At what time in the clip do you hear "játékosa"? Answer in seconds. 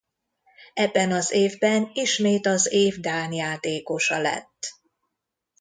3.33-4.19